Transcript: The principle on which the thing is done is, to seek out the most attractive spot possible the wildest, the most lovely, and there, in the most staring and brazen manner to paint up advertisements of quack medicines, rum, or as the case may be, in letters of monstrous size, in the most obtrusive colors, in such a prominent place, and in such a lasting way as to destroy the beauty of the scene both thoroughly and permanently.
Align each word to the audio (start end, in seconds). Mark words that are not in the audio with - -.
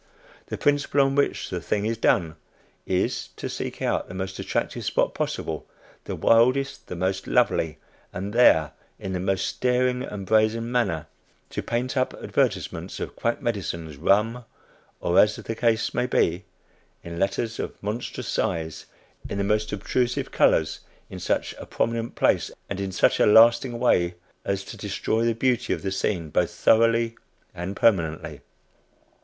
The 0.47 0.57
principle 0.57 1.01
on 1.01 1.13
which 1.13 1.51
the 1.51 1.61
thing 1.61 1.85
is 1.85 1.95
done 1.95 2.35
is, 2.87 3.29
to 3.35 3.47
seek 3.47 3.83
out 3.83 4.07
the 4.07 4.15
most 4.15 4.39
attractive 4.39 4.83
spot 4.83 5.13
possible 5.13 5.67
the 6.05 6.15
wildest, 6.15 6.87
the 6.87 6.95
most 6.95 7.27
lovely, 7.27 7.77
and 8.11 8.33
there, 8.33 8.71
in 8.97 9.13
the 9.13 9.19
most 9.19 9.45
staring 9.45 10.01
and 10.01 10.25
brazen 10.25 10.71
manner 10.71 11.05
to 11.51 11.61
paint 11.61 11.95
up 11.97 12.15
advertisements 12.15 12.99
of 12.99 13.15
quack 13.15 13.43
medicines, 13.43 13.95
rum, 13.95 14.43
or 14.99 15.19
as 15.19 15.35
the 15.35 15.53
case 15.53 15.93
may 15.93 16.07
be, 16.07 16.45
in 17.03 17.19
letters 17.19 17.59
of 17.59 17.75
monstrous 17.83 18.27
size, 18.27 18.87
in 19.29 19.37
the 19.37 19.43
most 19.43 19.71
obtrusive 19.71 20.31
colors, 20.31 20.79
in 21.11 21.19
such 21.19 21.53
a 21.59 21.67
prominent 21.67 22.15
place, 22.15 22.49
and 22.71 22.79
in 22.79 22.91
such 22.91 23.19
a 23.19 23.27
lasting 23.27 23.77
way 23.77 24.15
as 24.45 24.63
to 24.63 24.77
destroy 24.77 25.23
the 25.23 25.35
beauty 25.35 25.71
of 25.73 25.83
the 25.83 25.91
scene 25.91 26.31
both 26.31 26.49
thoroughly 26.49 27.15
and 27.53 27.75
permanently. 27.75 28.41